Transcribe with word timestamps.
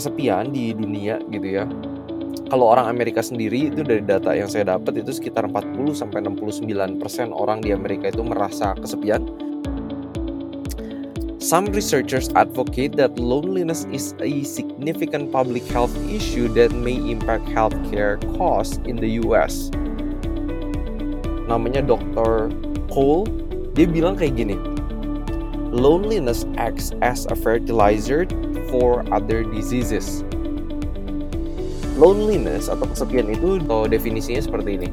kesepian 0.00 0.48
di 0.56 0.72
dunia 0.72 1.20
gitu 1.28 1.60
ya. 1.60 1.68
Kalau 2.48 2.72
orang 2.72 2.88
Amerika 2.88 3.20
sendiri 3.20 3.70
itu 3.70 3.84
dari 3.84 4.00
data 4.00 4.32
yang 4.32 4.48
saya 4.48 4.74
dapat 4.74 5.04
itu 5.04 5.12
sekitar 5.12 5.46
40 5.46 5.92
sampai 5.94 6.24
69% 6.24 6.98
orang 7.30 7.60
di 7.60 7.70
Amerika 7.70 8.08
itu 8.08 8.24
merasa 8.24 8.72
kesepian. 8.80 9.22
Some 11.40 11.70
researchers 11.72 12.28
advocate 12.36 12.98
that 12.98 13.16
loneliness 13.16 13.86
is 13.94 14.16
a 14.20 14.42
significant 14.42 15.30
public 15.30 15.64
health 15.70 15.94
issue 16.10 16.48
that 16.58 16.74
may 16.74 16.96
impact 16.96 17.48
healthcare 17.52 18.18
costs 18.36 18.80
in 18.88 18.96
the 18.98 19.20
US. 19.24 19.70
Namanya 21.46 21.86
Dr. 21.86 22.50
Cole, 22.90 23.30
dia 23.78 23.86
bilang 23.86 24.18
kayak 24.18 24.36
gini. 24.36 24.79
Loneliness 25.70 26.50
acts 26.58 26.90
as 26.98 27.30
a 27.30 27.38
fertilizer 27.38 28.26
for 28.74 29.06
other 29.14 29.46
diseases. 29.46 30.26
Loneliness 31.94 32.66
atau 32.66 32.90
kesepian 32.90 33.30
itu 33.30 33.62
atau 33.62 33.86
definisinya 33.86 34.42
seperti 34.42 34.82
ini. 34.82 34.90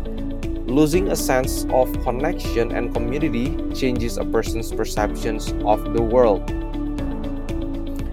Losing 0.70 1.10
a 1.10 1.18
sense 1.18 1.66
of 1.74 1.90
connection 2.06 2.78
and 2.78 2.94
community 2.94 3.58
changes 3.74 4.22
a 4.22 4.26
person's 4.30 4.70
perceptions 4.70 5.50
of 5.66 5.82
the 5.98 6.04
world. 6.04 6.46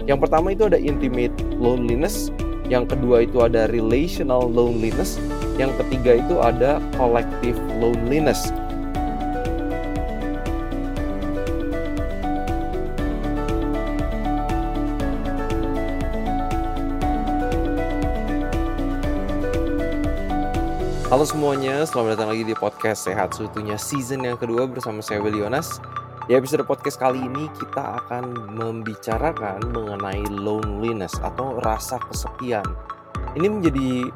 Yang 0.09 0.25
pertama 0.25 0.57
itu 0.57 0.65
ada 0.65 0.81
intimate 0.81 1.37
loneliness, 1.61 2.33
yang 2.65 2.89
kedua 2.89 3.29
itu 3.29 3.45
ada 3.45 3.69
relational 3.69 4.49
loneliness, 4.49 5.21
yang 5.61 5.69
ketiga 5.85 6.17
itu 6.17 6.41
ada 6.41 6.81
collective 6.97 7.61
loneliness. 7.77 8.49
Halo 21.05 21.21
semuanya, 21.21 21.85
selamat 21.85 22.17
datang 22.17 22.33
lagi 22.33 22.49
di 22.49 22.57
podcast 22.57 23.05
Sehat 23.05 23.37
Seutuhnya 23.37 23.77
season 23.77 24.25
yang 24.25 24.41
kedua 24.41 24.65
bersama 24.65 25.05
saya 25.05 25.21
Willy 25.21 25.37
Yonas. 25.37 25.77
Di 26.25 26.33
episode 26.33 26.65
podcast 26.65 26.97
kali 26.97 27.21
ini 27.21 27.45
kita 27.61 28.01
akan 28.01 28.57
membicarakan 28.57 29.69
mengenai 29.69 30.25
loneliness 30.33 31.13
atau 31.21 31.61
rasa 31.61 32.01
kesepian. 32.09 32.65
Ini 33.37 33.45
menjadi 33.45 34.09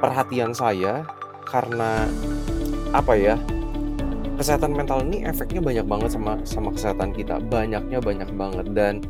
perhatian 0.00 0.56
saya 0.56 1.04
karena 1.44 2.08
apa 2.96 3.12
ya? 3.20 3.36
Kesehatan 4.40 4.72
mental 4.72 5.04
ini 5.04 5.28
efeknya 5.28 5.60
banyak 5.60 5.84
banget 5.84 6.16
sama 6.16 6.40
sama 6.48 6.72
kesehatan 6.72 7.12
kita. 7.12 7.36
Banyaknya 7.44 8.00
banyak 8.00 8.32
banget 8.32 8.72
dan 8.72 9.04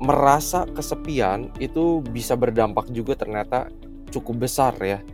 merasa 0.00 0.64
kesepian 0.64 1.52
itu 1.60 2.00
bisa 2.08 2.40
berdampak 2.40 2.88
juga 2.88 3.20
ternyata 3.20 3.68
cukup 4.08 4.48
besar 4.48 4.72
ya 4.80 5.04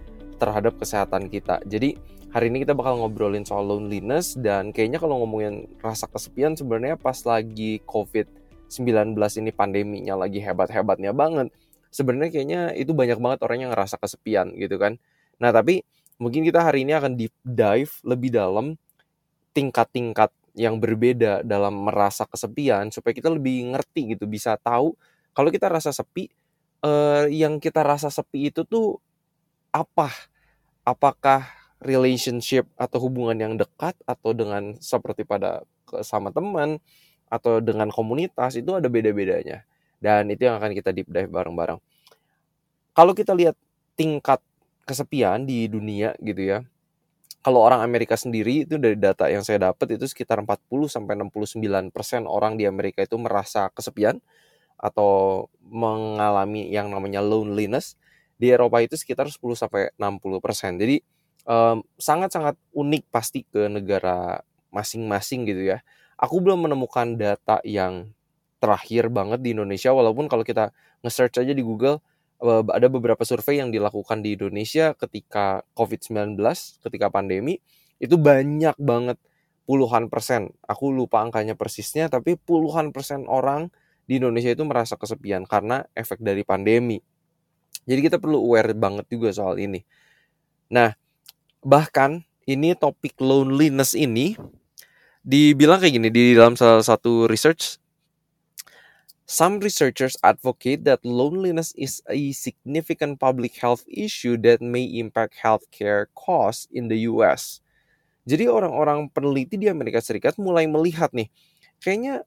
terhadap 0.41 0.81
kesehatan 0.81 1.29
kita. 1.29 1.61
Jadi 1.69 2.01
hari 2.33 2.49
ini 2.49 2.65
kita 2.65 2.73
bakal 2.73 2.97
ngobrolin 2.97 3.45
soal 3.45 3.69
loneliness 3.69 4.41
dan 4.41 4.73
kayaknya 4.73 4.97
kalau 4.97 5.21
ngomongin 5.21 5.69
rasa 5.85 6.09
kesepian 6.09 6.57
sebenarnya 6.57 6.97
pas 6.97 7.21
lagi 7.29 7.85
COVID-19 7.85 9.13
ini 9.45 9.51
pandeminya 9.53 10.17
lagi 10.17 10.41
hebat-hebatnya 10.41 11.13
banget. 11.13 11.53
Sebenarnya 11.93 12.33
kayaknya 12.33 12.63
itu 12.73 12.97
banyak 12.97 13.21
banget 13.21 13.39
orang 13.45 13.69
yang 13.69 13.71
ngerasa 13.77 14.01
kesepian 14.01 14.57
gitu 14.57 14.81
kan. 14.81 14.97
Nah, 15.37 15.53
tapi 15.53 15.85
mungkin 16.17 16.41
kita 16.49 16.65
hari 16.65 16.89
ini 16.89 16.97
akan 16.97 17.21
deep 17.21 17.35
dive 17.45 17.93
lebih 18.09 18.33
dalam 18.33 18.81
tingkat-tingkat 19.53 20.33
yang 20.55 20.79
berbeda 20.79 21.43
dalam 21.47 21.87
merasa 21.87 22.27
kesepian 22.27 22.91
supaya 22.95 23.13
kita 23.15 23.31
lebih 23.31 23.75
ngerti 23.75 24.15
gitu, 24.15 24.27
bisa 24.27 24.55
tahu 24.59 24.95
kalau 25.35 25.51
kita 25.51 25.71
rasa 25.71 25.95
sepi 25.95 26.31
eh, 26.83 27.25
yang 27.31 27.59
kita 27.63 27.83
rasa 27.83 28.11
sepi 28.11 28.51
itu 28.51 28.67
tuh 28.67 28.99
apa 29.71 30.11
apakah 30.85 31.49
relationship 31.81 32.69
atau 32.77 33.01
hubungan 33.01 33.37
yang 33.37 33.55
dekat 33.57 33.97
atau 34.05 34.37
dengan 34.37 34.77
seperti 34.81 35.25
pada 35.25 35.65
sama 36.05 36.29
teman 36.31 36.77
atau 37.31 37.59
dengan 37.63 37.89
komunitas 37.89 38.59
itu 38.59 38.77
ada 38.77 38.87
beda-bedanya 38.91 39.65
dan 40.03 40.29
itu 40.29 40.49
yang 40.49 40.61
akan 40.61 40.73
kita 40.77 40.91
deep 40.93 41.09
dive 41.09 41.31
bareng-bareng. 41.31 41.79
Kalau 42.93 43.13
kita 43.15 43.33
lihat 43.33 43.55
tingkat 43.95 44.41
kesepian 44.89 45.47
di 45.47 45.71
dunia 45.71 46.17
gitu 46.19 46.43
ya. 46.57 46.59
Kalau 47.41 47.65
orang 47.65 47.81
Amerika 47.81 48.21
sendiri 48.21 48.69
itu 48.69 48.77
dari 48.77 49.01
data 49.01 49.25
yang 49.33 49.41
saya 49.41 49.73
dapat 49.73 49.97
itu 49.97 50.05
sekitar 50.05 50.45
40 50.45 50.61
sampai 50.93 51.17
69% 51.17 52.29
orang 52.29 52.61
di 52.61 52.69
Amerika 52.69 53.01
itu 53.01 53.17
merasa 53.17 53.73
kesepian 53.73 54.21
atau 54.77 55.49
mengalami 55.65 56.69
yang 56.69 56.93
namanya 56.93 57.25
loneliness 57.25 57.97
di 58.41 58.49
Eropa 58.49 58.81
itu 58.81 58.97
sekitar 58.97 59.29
10 59.29 59.37
sampai 59.53 59.93
60 60.01 60.41
persen. 60.41 60.81
Jadi 60.81 61.05
um, 61.45 61.85
sangat-sangat 62.01 62.57
unik 62.73 63.13
pasti 63.13 63.45
ke 63.45 63.69
negara 63.69 64.41
masing-masing 64.73 65.45
gitu 65.45 65.77
ya. 65.77 65.85
Aku 66.17 66.41
belum 66.41 66.65
menemukan 66.65 67.21
data 67.21 67.61
yang 67.69 68.17
terakhir 68.61 69.13
banget 69.13 69.45
di 69.45 69.53
Indonesia 69.53 69.93
walaupun 69.93 70.29
kalau 70.29 70.45
kita 70.45 70.73
nge-search 71.05 71.45
aja 71.45 71.53
di 71.53 71.65
Google 71.65 72.01
ada 72.49 72.89
beberapa 72.89 73.21
survei 73.21 73.61
yang 73.61 73.69
dilakukan 73.69 74.25
di 74.25 74.33
Indonesia 74.33 74.97
ketika 74.97 75.61
COVID-19, 75.77 76.41
ketika 76.81 77.13
pandemi 77.13 77.61
itu 78.01 78.17
banyak 78.17 78.77
banget 78.81 79.21
puluhan 79.69 80.09
persen. 80.09 80.57
Aku 80.65 80.89
lupa 80.89 81.21
angkanya 81.21 81.53
persisnya 81.53 82.09
tapi 82.09 82.41
puluhan 82.41 82.97
persen 82.97 83.29
orang 83.29 83.69
di 84.09 84.17
Indonesia 84.17 84.51
itu 84.51 84.65
merasa 84.65 84.97
kesepian 84.97 85.45
karena 85.45 85.85
efek 85.93 86.25
dari 86.25 86.41
pandemi. 86.41 87.05
Jadi 87.85 88.01
kita 88.07 88.17
perlu 88.21 88.41
aware 88.41 88.77
banget 88.77 89.07
juga 89.09 89.33
soal 89.33 89.61
ini. 89.61 89.85
Nah, 90.71 90.95
bahkan 91.65 92.23
ini 92.45 92.77
topik 92.77 93.19
loneliness 93.21 93.97
ini 93.97 94.37
dibilang 95.21 95.81
kayak 95.81 95.95
gini 96.01 96.09
di 96.09 96.33
dalam 96.33 96.57
salah 96.57 96.85
satu 96.85 97.29
research 97.29 97.81
Some 99.31 99.63
researchers 99.63 100.19
advocate 100.27 100.83
that 100.91 101.07
loneliness 101.07 101.71
is 101.79 102.03
a 102.11 102.35
significant 102.35 103.23
public 103.23 103.55
health 103.63 103.87
issue 103.87 104.35
that 104.43 104.59
may 104.59 104.83
impact 104.83 105.39
healthcare 105.39 106.11
costs 106.19 106.67
in 106.75 106.91
the 106.91 107.07
US. 107.07 107.63
Jadi 108.27 108.51
orang-orang 108.51 109.07
peneliti 109.07 109.55
di 109.55 109.71
Amerika 109.71 110.03
Serikat 110.03 110.35
mulai 110.35 110.67
melihat 110.67 111.15
nih, 111.15 111.31
kayaknya 111.79 112.27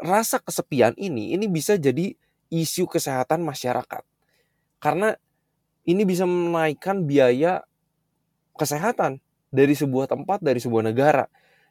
rasa 0.00 0.40
kesepian 0.40 0.96
ini 0.96 1.36
ini 1.36 1.44
bisa 1.44 1.76
jadi 1.76 2.16
isu 2.50 2.90
kesehatan 2.90 3.40
masyarakat. 3.46 4.02
Karena 4.82 5.14
ini 5.86 6.02
bisa 6.04 6.28
menaikkan 6.28 7.06
biaya 7.06 7.64
kesehatan 8.58 9.22
dari 9.48 9.72
sebuah 9.72 10.10
tempat, 10.10 10.44
dari 10.44 10.60
sebuah 10.60 10.84
negara. 10.84 11.26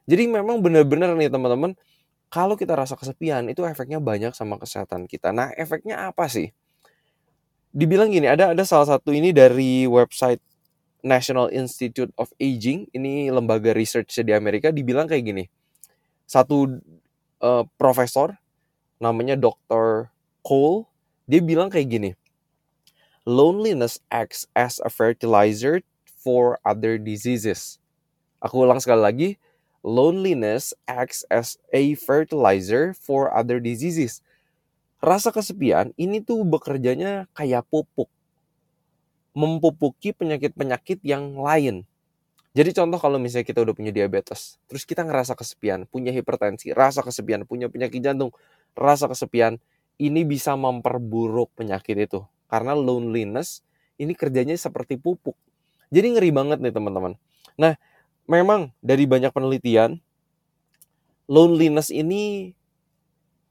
Jadi 0.09 0.25
memang 0.25 0.59
benar-benar 0.63 1.13
nih 1.13 1.29
teman-teman, 1.29 1.77
kalau 2.29 2.57
kita 2.57 2.73
rasa 2.73 2.97
kesepian 2.97 3.45
itu 3.49 3.61
efeknya 3.65 4.01
banyak 4.01 4.33
sama 4.33 4.57
kesehatan 4.57 5.05
kita. 5.05 5.29
Nah, 5.29 5.53
efeknya 5.53 6.09
apa 6.09 6.25
sih? 6.25 6.49
Dibilang 7.69 8.09
gini, 8.09 8.25
ada 8.25 8.53
ada 8.57 8.63
salah 8.65 8.89
satu 8.89 9.13
ini 9.13 9.29
dari 9.29 9.85
website 9.85 10.41
National 11.05 11.47
Institute 11.53 12.11
of 12.19 12.33
Aging, 12.41 12.91
ini 12.91 13.31
lembaga 13.31 13.71
research 13.71 14.19
di 14.19 14.33
Amerika 14.35 14.73
dibilang 14.73 15.07
kayak 15.07 15.23
gini. 15.23 15.43
Satu 16.27 16.81
uh, 17.39 17.63
profesor 17.79 18.35
namanya 18.99 19.39
Dr. 19.39 20.11
Cole 20.49 20.89
dia 21.29 21.45
bilang 21.45 21.69
kayak 21.69 21.93
gini 21.93 22.11
loneliness 23.29 24.01
acts 24.09 24.49
as 24.57 24.81
a 24.81 24.89
fertilizer 24.89 25.85
for 26.17 26.57
other 26.65 26.97
diseases. 26.97 27.77
Aku 28.41 28.65
ulang 28.65 28.81
sekali 28.81 29.01
lagi 29.05 29.29
loneliness 29.85 30.73
acts 30.89 31.21
as 31.29 31.61
a 31.69 31.93
fertilizer 31.93 32.97
for 32.97 33.29
other 33.29 33.61
diseases. 33.61 34.25
Rasa 34.99 35.29
kesepian 35.29 35.93
ini 35.95 36.19
tuh 36.25 36.41
bekerjanya 36.41 37.29
kayak 37.37 37.69
pupuk. 37.69 38.09
Mempupuki 39.37 40.11
penyakit-penyakit 40.11 40.99
yang 41.05 41.37
lain. 41.37 41.87
Jadi 42.57 42.73
contoh 42.73 42.97
kalau 42.97 43.21
misalnya 43.21 43.45
kita 43.45 43.61
udah 43.61 43.77
punya 43.77 43.93
diabetes, 43.93 44.57
terus 44.65 44.83
kita 44.83 45.05
ngerasa 45.05 45.37
kesepian, 45.37 45.85
punya 45.85 46.09
hipertensi, 46.09 46.73
rasa 46.73 47.05
kesepian, 47.05 47.45
punya 47.45 47.69
penyakit 47.69 48.01
jantung, 48.01 48.33
rasa 48.73 49.05
kesepian, 49.05 49.61
ini 49.99 50.23
bisa 50.23 50.55
memperburuk 50.55 51.51
penyakit 51.59 52.09
itu 52.09 52.23
karena 52.47 52.73
loneliness 52.73 53.61
ini 53.99 54.15
kerjanya 54.15 54.55
seperti 54.55 54.95
pupuk. 54.95 55.35
Jadi 55.91 56.15
ngeri 56.15 56.31
banget 56.31 56.63
nih 56.63 56.71
teman-teman. 56.71 57.19
Nah, 57.59 57.75
memang 58.25 58.71
dari 58.79 59.03
banyak 59.03 59.35
penelitian 59.35 59.99
loneliness 61.29 61.91
ini 61.91 62.55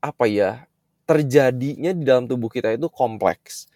apa 0.00 0.26
ya 0.26 0.66
terjadinya 1.06 1.94
di 1.94 2.02
dalam 2.06 2.26
tubuh 2.30 2.50
kita 2.50 2.74
itu 2.74 2.86
kompleks 2.90 3.66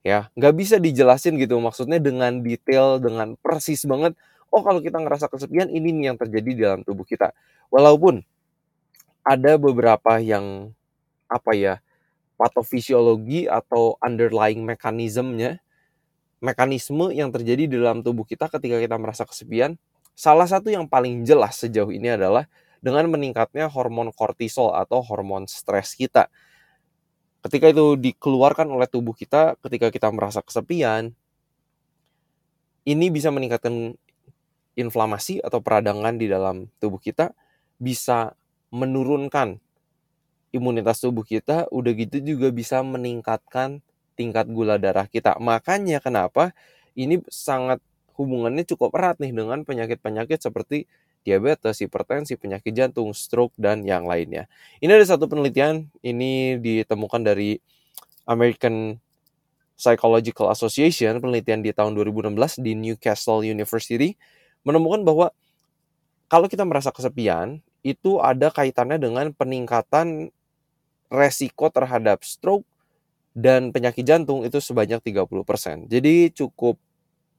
ya 0.00 0.32
nggak 0.32 0.54
bisa 0.56 0.76
dijelasin 0.80 1.36
gitu 1.36 1.60
maksudnya 1.60 2.00
dengan 2.00 2.40
detail 2.40 2.98
dengan 2.98 3.36
persis 3.38 3.84
banget 3.84 4.16
oh 4.48 4.64
kalau 4.64 4.80
kita 4.80 4.96
ngerasa 4.98 5.28
kesepian 5.28 5.68
ini 5.70 5.92
nih 5.92 6.04
yang 6.10 6.18
terjadi 6.18 6.50
di 6.50 6.60
dalam 6.62 6.80
tubuh 6.82 7.04
kita 7.04 7.30
walaupun 7.68 8.24
ada 9.22 9.60
beberapa 9.60 10.18
yang 10.18 10.72
apa 11.28 11.52
ya 11.54 11.74
patofisiologi 12.40 13.44
atau 13.44 14.00
underlying 14.00 14.64
mekanismenya, 14.64 15.60
mekanisme 16.40 17.12
yang 17.12 17.28
terjadi 17.28 17.68
di 17.68 17.76
dalam 17.76 18.00
tubuh 18.00 18.24
kita 18.24 18.48
ketika 18.48 18.80
kita 18.80 18.96
merasa 18.96 19.28
kesepian, 19.28 19.76
salah 20.16 20.48
satu 20.48 20.72
yang 20.72 20.88
paling 20.88 21.28
jelas 21.28 21.60
sejauh 21.60 21.92
ini 21.92 22.16
adalah 22.16 22.48
dengan 22.80 23.04
meningkatnya 23.12 23.68
hormon 23.68 24.08
kortisol 24.16 24.72
atau 24.72 25.04
hormon 25.04 25.44
stres 25.44 25.92
kita. 25.92 26.32
Ketika 27.44 27.68
itu 27.68 28.00
dikeluarkan 28.00 28.72
oleh 28.72 28.88
tubuh 28.88 29.12
kita 29.12 29.60
ketika 29.60 29.92
kita 29.92 30.08
merasa 30.08 30.40
kesepian, 30.40 31.12
ini 32.88 33.06
bisa 33.12 33.28
meningkatkan 33.28 33.92
inflamasi 34.80 35.44
atau 35.44 35.60
peradangan 35.60 36.16
di 36.16 36.24
dalam 36.24 36.72
tubuh 36.80 36.96
kita, 36.96 37.36
bisa 37.76 38.32
menurunkan 38.72 39.60
imunitas 40.50 40.98
tubuh 41.02 41.22
kita, 41.22 41.70
udah 41.70 41.92
gitu 41.94 42.18
juga 42.22 42.50
bisa 42.50 42.82
meningkatkan 42.82 43.82
tingkat 44.18 44.50
gula 44.50 44.76
darah 44.76 45.06
kita. 45.06 45.38
Makanya 45.38 46.02
kenapa 46.02 46.52
ini 46.98 47.22
sangat 47.30 47.78
hubungannya 48.18 48.66
cukup 48.68 48.92
erat 48.98 49.16
nih 49.22 49.32
dengan 49.32 49.64
penyakit-penyakit 49.64 50.44
seperti 50.44 50.84
diabetes, 51.24 51.80
hipertensi, 51.84 52.36
penyakit 52.36 52.72
jantung, 52.72 53.12
stroke, 53.12 53.52
dan 53.56 53.84
yang 53.84 54.08
lainnya. 54.08 54.48
Ini 54.80 54.92
ada 54.92 55.04
satu 55.04 55.28
penelitian, 55.28 55.88
ini 56.00 56.56
ditemukan 56.60 57.20
dari 57.24 57.60
American 58.24 58.96
Psychological 59.76 60.52
Association, 60.52 61.20
penelitian 61.24 61.64
di 61.64 61.72
tahun 61.72 61.96
2016 61.96 62.60
di 62.60 62.72
Newcastle 62.76 63.44
University, 63.44 64.16
menemukan 64.64 65.04
bahwa 65.04 65.32
kalau 66.28 66.46
kita 66.48 66.68
merasa 66.68 66.92
kesepian, 66.92 67.64
itu 67.80 68.20
ada 68.20 68.52
kaitannya 68.52 69.00
dengan 69.00 69.32
peningkatan 69.32 70.28
resiko 71.10 71.68
terhadap 71.72 72.22
stroke 72.26 72.66
dan 73.36 73.70
penyakit 73.74 74.04
jantung 74.06 74.42
itu 74.46 74.58
sebanyak 74.62 75.00
30%. 75.04 75.86
Jadi 75.90 76.32
cukup 76.34 76.76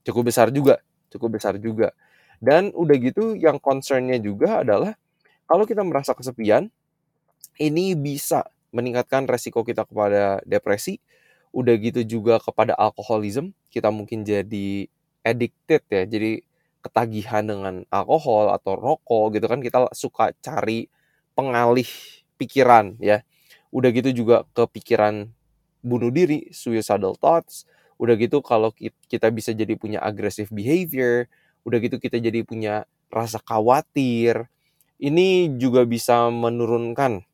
cukup 0.06 0.22
besar 0.32 0.48
juga, 0.54 0.80
cukup 1.12 1.38
besar 1.40 1.56
juga. 1.60 1.92
Dan 2.42 2.70
udah 2.74 2.96
gitu 2.98 3.34
yang 3.38 3.58
concernnya 3.62 4.18
juga 4.22 4.62
adalah 4.66 4.94
kalau 5.48 5.64
kita 5.68 5.82
merasa 5.86 6.12
kesepian, 6.16 6.70
ini 7.60 7.94
bisa 7.96 8.46
meningkatkan 8.72 9.28
resiko 9.28 9.62
kita 9.66 9.84
kepada 9.84 10.40
depresi, 10.48 10.98
udah 11.52 11.74
gitu 11.80 12.02
juga 12.06 12.40
kepada 12.40 12.72
alkoholisme, 12.78 13.52
kita 13.72 13.92
mungkin 13.92 14.24
jadi 14.24 14.88
addicted 15.24 15.82
ya, 15.92 16.02
jadi 16.08 16.40
ketagihan 16.82 17.44
dengan 17.46 17.74
alkohol 17.92 18.50
atau 18.54 18.74
rokok 18.74 19.38
gitu 19.38 19.46
kan 19.46 19.60
kita 19.62 19.86
suka 19.94 20.34
cari 20.42 20.88
pengalih 21.38 21.86
pikiran 22.40 22.96
ya. 22.98 23.22
Udah 23.72 23.90
gitu 23.90 24.12
juga 24.12 24.44
kepikiran 24.52 25.32
bunuh 25.82 26.12
diri, 26.12 26.52
suicidal 26.52 27.16
thoughts. 27.18 27.64
Udah 27.98 28.14
gitu 28.20 28.44
kalau 28.44 28.70
kita 29.08 29.28
bisa 29.32 29.56
jadi 29.56 29.74
punya 29.80 29.98
aggressive 30.04 30.50
behavior, 30.52 31.26
udah 31.64 31.78
gitu 31.80 31.96
kita 31.98 32.20
jadi 32.20 32.44
punya 32.44 32.84
rasa 33.08 33.40
khawatir. 33.42 34.46
Ini 35.02 35.58
juga 35.58 35.82
bisa 35.88 36.30
menurunkan 36.30 37.26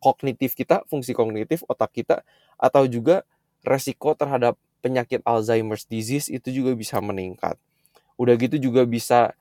kognitif 0.00 0.56
kita, 0.56 0.84
fungsi 0.88 1.12
kognitif 1.16 1.64
otak 1.68 1.92
kita, 1.96 2.24
atau 2.60 2.84
juga 2.88 3.24
resiko 3.64 4.16
terhadap 4.16 4.56
penyakit 4.80 5.20
Alzheimer's 5.28 5.84
disease 5.88 6.32
itu 6.32 6.48
juga 6.52 6.72
bisa 6.76 7.00
meningkat. 7.04 7.56
Udah 8.20 8.36
gitu 8.40 8.56
juga 8.60 8.84
bisa 8.88 9.36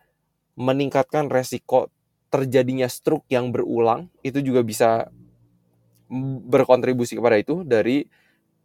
meningkatkan 0.60 1.32
resiko 1.32 1.88
terjadinya 2.30 2.88
stroke 2.92 3.26
yang 3.32 3.52
berulang, 3.56 4.12
itu 4.22 4.44
juga 4.44 4.62
bisa 4.62 5.10
berkontribusi 6.50 7.16
kepada 7.16 7.38
itu 7.38 7.62
dari 7.62 8.10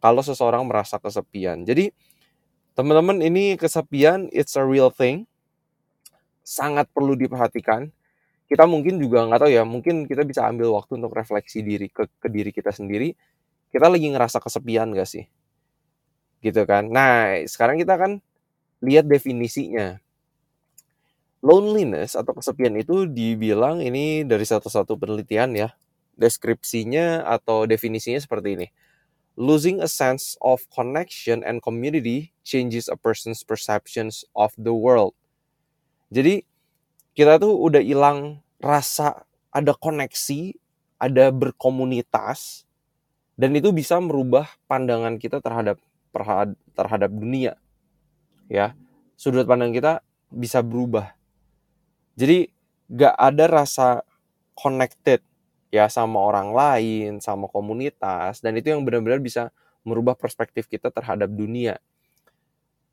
kalau 0.01 0.21
seseorang 0.21 0.65
merasa 0.65 0.97
kesepian. 0.97 1.63
Jadi 1.63 1.93
teman-teman 2.75 3.23
ini 3.23 3.55
kesepian 3.55 4.27
it's 4.35 4.59
a 4.59 4.65
real 4.65 4.91
thing 4.91 5.29
sangat 6.45 6.85
perlu 6.93 7.17
diperhatikan. 7.17 7.89
Kita 8.45 8.69
mungkin 8.69 9.01
juga 9.01 9.25
nggak 9.25 9.41
tahu 9.41 9.51
ya, 9.51 9.65
mungkin 9.65 10.05
kita 10.05 10.21
bisa 10.21 10.45
ambil 10.45 10.77
waktu 10.77 11.01
untuk 11.01 11.17
refleksi 11.17 11.65
diri 11.65 11.89
ke, 11.89 12.05
ke 12.21 12.29
diri 12.29 12.53
kita 12.53 12.69
sendiri. 12.69 13.17
Kita 13.73 13.89
lagi 13.89 14.05
ngerasa 14.07 14.37
kesepian 14.37 14.93
gak 14.93 15.09
sih? 15.09 15.25
Gitu 16.39 16.61
kan. 16.69 16.87
Nah, 16.87 17.41
sekarang 17.49 17.81
kita 17.81 17.97
kan 17.97 18.21
lihat 18.85 19.09
definisinya. 19.09 19.97
Loneliness 21.41 22.13
atau 22.13 22.37
kesepian 22.37 22.77
itu 22.77 23.09
dibilang 23.09 23.81
ini 23.81 24.23
dari 24.23 24.45
satu-satu 24.45 24.95
penelitian 24.95 25.57
ya. 25.57 25.69
Deskripsinya 26.15 27.23
atau 27.27 27.67
definisinya 27.67 28.19
seperti 28.19 28.55
ini. 28.55 28.67
Losing 29.35 29.83
a 29.83 29.91
sense 29.91 30.39
of 30.39 30.63
connection 30.71 31.43
and 31.43 31.59
community 31.59 32.31
changes 32.47 32.87
a 32.87 32.95
person's 32.95 33.43
perceptions 33.43 34.23
of 34.31 34.55
the 34.55 34.71
world. 34.71 35.11
Jadi 36.07 36.47
kita 37.11 37.35
tuh 37.39 37.51
udah 37.51 37.83
hilang 37.83 38.39
rasa 38.63 39.27
ada 39.51 39.75
koneksi, 39.75 40.55
ada 40.95 41.35
berkomunitas, 41.35 42.63
dan 43.35 43.51
itu 43.55 43.75
bisa 43.75 43.99
merubah 43.99 44.47
pandangan 44.71 45.19
kita 45.19 45.43
terhadap 45.43 45.79
terhadap 46.71 47.11
dunia. 47.11 47.59
Ya, 48.47 48.71
sudut 49.19 49.43
pandang 49.43 49.75
kita 49.75 49.99
bisa 50.31 50.63
berubah. 50.63 51.11
Jadi 52.15 52.47
gak 52.87 53.15
ada 53.19 53.45
rasa 53.51 53.87
connected 54.55 55.19
ya 55.75 55.91
sama 55.91 56.23
orang 56.23 56.55
lain, 56.55 57.19
sama 57.19 57.51
komunitas, 57.51 58.39
dan 58.39 58.55
itu 58.55 58.71
yang 58.71 58.87
benar-benar 58.87 59.19
bisa 59.19 59.51
merubah 59.83 60.15
perspektif 60.15 60.71
kita 60.71 60.87
terhadap 60.87 61.27
dunia. 61.27 61.75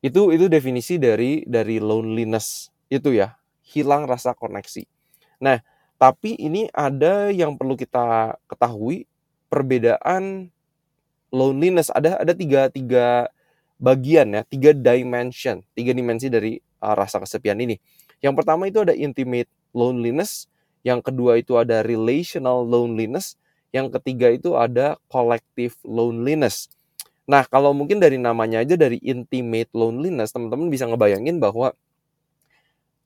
Itu 0.03 0.35
itu 0.35 0.51
definisi 0.51 0.99
dari 0.99 1.47
dari 1.47 1.79
loneliness 1.79 2.75
itu 2.91 3.15
ya, 3.15 3.39
hilang 3.63 4.11
rasa 4.11 4.35
koneksi. 4.35 4.83
Nah, 5.39 5.63
tapi 6.03 6.35
ini 6.35 6.67
ada 6.75 7.31
yang 7.31 7.55
perlu 7.55 7.79
kita 7.79 8.35
ketahui 8.51 9.07
perbedaan 9.47 10.51
loneliness 11.33 11.89
ada 11.95 12.19
ada 12.19 12.35
tiga 12.35 12.67
tiga 12.69 13.31
bagian 13.79 14.29
ya 14.35 14.43
tiga 14.51 14.71
dimension 14.75 15.65
tiga 15.79 15.95
dimensi 15.95 16.27
dari 16.27 16.61
uh, 16.83 16.95
rasa 16.99 17.23
kesepian 17.23 17.57
ini 17.63 17.79
yang 18.19 18.35
pertama 18.35 18.67
itu 18.67 18.85
ada 18.85 18.93
intimate 18.93 19.49
loneliness 19.71 20.51
yang 20.83 21.01
kedua 21.03 21.39
itu 21.39 21.59
ada 21.59 21.83
relational 21.83 22.67
loneliness 22.67 23.39
yang 23.73 23.89
ketiga 23.89 24.31
itu 24.31 24.55
ada 24.55 24.99
collective 25.09 25.75
loneliness 25.87 26.71
nah 27.27 27.47
kalau 27.47 27.71
mungkin 27.71 28.03
dari 28.03 28.19
namanya 28.19 28.61
aja 28.63 28.75
dari 28.75 28.99
intimate 29.03 29.71
loneliness 29.73 30.35
teman-teman 30.35 30.69
bisa 30.69 30.87
ngebayangin 30.91 31.39
bahwa 31.39 31.73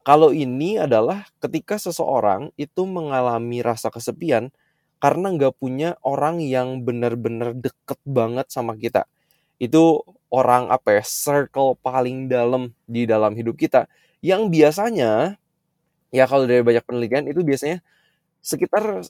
kalau 0.07 0.31
ini 0.31 0.79
adalah 0.79 1.27
ketika 1.43 1.83
seseorang 1.83 2.55
itu 2.55 2.87
mengalami 2.87 3.59
rasa 3.59 3.91
kesepian 3.91 4.55
karena 5.03 5.35
nggak 5.35 5.59
punya 5.59 5.99
orang 6.07 6.39
yang 6.39 6.87
benar-benar 6.87 7.53
deket 7.59 7.99
banget 8.07 8.47
sama 8.49 8.79
kita. 8.79 9.05
Itu 9.59 10.07
orang 10.31 10.71
apa 10.71 11.01
ya, 11.01 11.05
circle 11.05 11.75
paling 11.81 12.31
dalam 12.31 12.71
di 12.87 13.03
dalam 13.03 13.35
hidup 13.35 13.59
kita. 13.59 13.91
Yang 14.23 14.43
biasanya, 14.55 15.43
ya 16.17 16.25
kalau 16.25 16.49
dari 16.49 16.65
banyak 16.65 16.81
penelitian 16.89 17.29
itu 17.29 17.45
biasanya 17.45 17.85
sekitar 18.41 19.05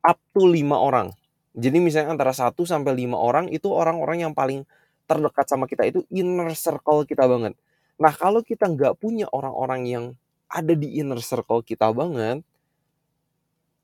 up 0.00 0.18
to 0.32 0.48
5 0.48 0.56
orang. 0.72 1.12
Jadi 1.52 1.76
misalnya 1.84 2.16
antara 2.16 2.32
1 2.32 2.56
sampai 2.64 2.96
5 2.96 3.12
orang 3.12 3.52
itu 3.52 3.68
orang-orang 3.68 4.24
yang 4.24 4.32
paling 4.32 4.64
terdekat 5.04 5.44
sama 5.44 5.68
kita 5.68 5.84
itu 5.84 6.00
inner 6.08 6.48
circle 6.56 7.04
kita 7.04 7.28
banget. 7.28 7.52
Nah, 8.00 8.12
kalau 8.16 8.40
kita 8.40 8.72
nggak 8.72 8.96
punya 8.96 9.28
orang-orang 9.28 9.84
yang 9.84 10.04
ada 10.48 10.72
di 10.72 10.96
inner 10.96 11.20
circle 11.20 11.60
kita 11.60 11.92
banget, 11.92 12.40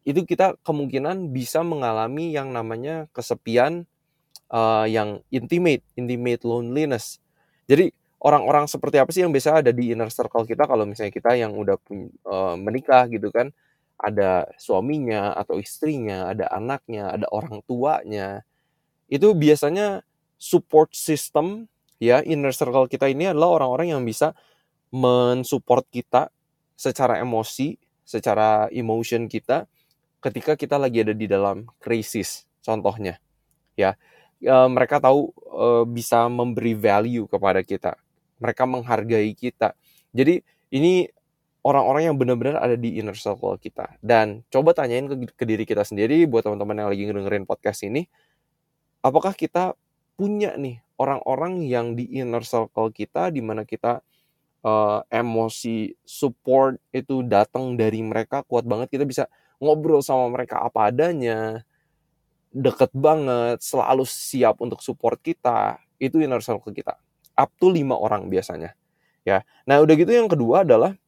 itu 0.09 0.25
kita 0.25 0.57
kemungkinan 0.65 1.29
bisa 1.37 1.61
mengalami 1.61 2.33
yang 2.33 2.49
namanya 2.49 3.13
kesepian 3.13 3.85
uh, 4.49 4.89
yang 4.89 5.21
intimate, 5.29 5.85
intimate 6.01 6.41
loneliness. 6.49 7.21
Jadi 7.69 7.93
orang-orang 8.19 8.67
seperti 8.67 8.97
apa 8.99 9.11
sih 9.15 9.23
yang 9.23 9.31
biasa 9.31 9.63
ada 9.63 9.71
di 9.71 9.95
inner 9.95 10.11
circle 10.11 10.47
kita 10.47 10.67
kalau 10.67 10.85
misalnya 10.87 11.15
kita 11.15 11.39
yang 11.39 11.55
udah 11.55 11.79
uh, 12.27 12.55
menikah 12.59 13.07
gitu 13.11 13.31
kan, 13.31 13.55
ada 13.99 14.47
suaminya 14.59 15.35
atau 15.35 15.59
istrinya, 15.59 16.31
ada 16.31 16.47
anaknya, 16.55 17.11
ada 17.11 17.27
orang 17.35 17.63
tuanya. 17.67 18.47
Itu 19.11 19.35
biasanya 19.35 20.07
support 20.39 20.95
system 20.95 21.67
ya 21.99 22.23
inner 22.23 22.55
circle 22.55 22.87
kita 22.87 23.11
ini 23.11 23.31
adalah 23.31 23.59
orang-orang 23.59 23.91
yang 23.99 24.03
bisa 24.07 24.39
mensupport 24.95 25.83
kita 25.91 26.31
secara 26.79 27.19
emosi, 27.19 27.75
secara 28.07 28.71
emotion 28.71 29.27
kita 29.27 29.67
ketika 30.23 30.55
kita 30.55 30.79
lagi 30.79 31.03
ada 31.03 31.15
di 31.15 31.27
dalam 31.27 31.67
krisis. 31.83 32.47
Contohnya, 32.63 33.19
ya 33.75 33.99
e, 34.43 34.57
mereka 34.71 35.03
tahu 35.03 35.31
e, 35.35 35.67
bisa 35.91 36.27
memberi 36.31 36.75
value 36.75 37.27
kepada 37.27 37.61
kita, 37.63 37.99
mereka 38.39 38.65
menghargai 38.65 39.35
kita. 39.35 39.75
Jadi 40.15 40.43
ini 40.75 41.07
orang-orang 41.63 42.09
yang 42.09 42.17
benar-benar 42.17 42.63
ada 42.63 42.75
di 42.79 42.97
inner 42.97 43.19
circle 43.19 43.59
kita. 43.61 43.99
Dan 44.01 44.47
coba 44.49 44.73
tanyain 44.73 45.05
ke, 45.05 45.15
ke 45.35 45.45
diri 45.45 45.69
kita 45.69 45.85
sendiri 45.85 46.25
buat 46.25 46.47
teman-teman 46.47 46.87
yang 46.87 46.89
lagi 46.89 47.03
ngedengerin 47.05 47.45
podcast 47.45 47.85
ini, 47.85 48.09
apakah 49.05 49.37
kita 49.37 49.75
punya 50.19 50.55
nih 50.59 50.83
orang-orang 50.99 51.63
yang 51.63 51.95
di 51.95 52.11
inner 52.19 52.43
circle 52.43 52.91
kita 52.91 53.31
di 53.31 53.39
mana 53.39 53.63
kita 53.63 54.03
uh, 54.67 55.01
emosi 55.07 55.95
support 56.03 56.83
itu 56.91 57.23
datang 57.23 57.79
dari 57.79 58.03
mereka 58.03 58.43
kuat 58.43 58.67
banget 58.67 58.91
kita 58.91 59.07
bisa 59.07 59.25
ngobrol 59.63 60.03
sama 60.03 60.27
mereka 60.31 60.59
apa 60.59 60.91
adanya 60.91 61.63
deket 62.51 62.91
banget 62.91 63.63
selalu 63.63 64.03
siap 64.09 64.59
untuk 64.59 64.83
support 64.83 65.23
kita 65.23 65.79
itu 66.03 66.19
inner 66.19 66.43
circle 66.43 66.75
kita 66.75 66.99
up 67.39 67.55
to 67.63 67.71
lima 67.71 67.95
orang 67.95 68.27
biasanya 68.27 68.75
ya 69.23 69.47
nah 69.63 69.79
udah 69.79 69.95
gitu 69.95 70.11
yang 70.11 70.27
kedua 70.27 70.67
adalah 70.67 70.99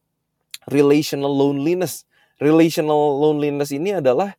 relational 0.71 1.35
loneliness 1.35 2.07
relational 2.39 3.19
loneliness 3.19 3.75
ini 3.75 3.99
adalah 3.99 4.33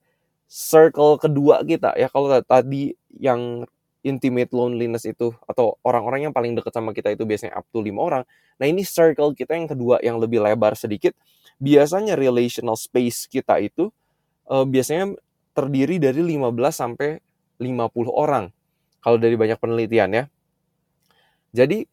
circle 0.49 1.21
kedua 1.21 1.61
kita 1.63 1.93
ya 2.01 2.09
kalau 2.09 2.33
tadi 2.41 2.97
yang 3.21 3.69
intimate 4.03 4.51
loneliness 4.51 5.07
itu 5.07 5.31
atau 5.47 5.79
orang-orang 5.87 6.29
yang 6.29 6.35
paling 6.35 6.59
dekat 6.59 6.75
sama 6.75 6.91
kita 6.91 7.15
itu 7.15 7.23
biasanya 7.23 7.55
up 7.55 7.67
to 7.71 7.79
lima 7.79 8.03
orang. 8.03 8.23
Nah 8.59 8.67
ini 8.67 8.83
circle 8.83 9.33
kita 9.33 9.55
yang 9.55 9.71
kedua 9.71 10.03
yang 10.03 10.19
lebih 10.19 10.43
lebar 10.43 10.75
sedikit. 10.75 11.15
Biasanya 11.63 12.19
relational 12.19 12.75
space 12.75 13.31
kita 13.31 13.63
itu 13.63 13.95
uh, 14.51 14.67
biasanya 14.67 15.15
terdiri 15.55 16.03
dari 16.03 16.19
15 16.19 16.51
sampai 16.75 17.23
50 17.63 18.11
orang. 18.11 18.51
Kalau 18.99 19.19
dari 19.19 19.39
banyak 19.39 19.59
penelitian 19.63 20.11
ya. 20.11 20.25
Jadi 21.53 21.85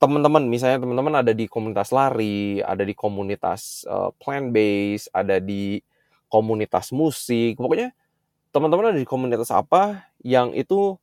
teman-teman 0.00 0.44
misalnya 0.44 0.84
teman-teman 0.84 1.24
ada 1.24 1.32
di 1.32 1.48
komunitas 1.48 1.88
lari, 1.92 2.60
ada 2.60 2.84
di 2.84 2.92
komunitas 2.92 3.88
uh, 3.88 4.12
plant 4.20 4.52
base, 4.52 5.08
ada 5.12 5.40
di 5.40 5.80
komunitas 6.28 6.90
musik, 6.90 7.56
pokoknya 7.56 7.94
teman-teman 8.50 8.92
ada 8.92 9.00
di 9.00 9.08
komunitas 9.08 9.48
apa 9.54 10.08
yang 10.20 10.52
itu 10.52 10.98